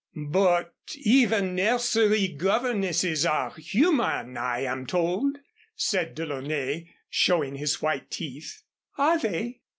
[0.15, 5.37] "But even nursery governesses are human, I am told,"
[5.75, 8.63] said DeLaunay, showing his white teeth.
[8.97, 9.61] "Are they?